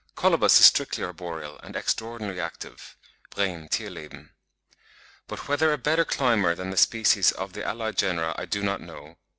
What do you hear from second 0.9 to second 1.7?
arboreal